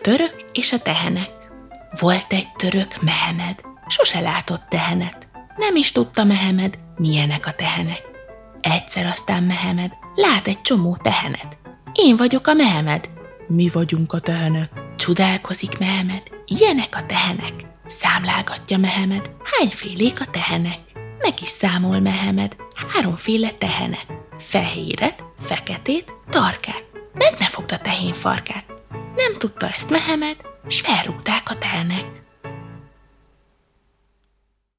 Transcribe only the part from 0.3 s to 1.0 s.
és a